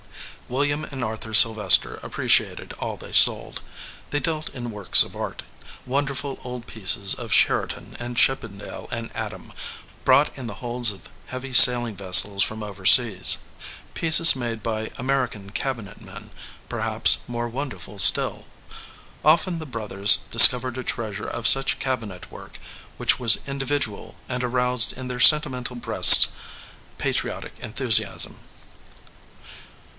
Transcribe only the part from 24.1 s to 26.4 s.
and aroused in their senti mental breasts